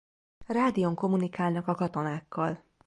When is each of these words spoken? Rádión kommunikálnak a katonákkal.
Rádión 0.47 0.95
kommunikálnak 0.95 1.67
a 1.67 1.75
katonákkal. 1.75 2.63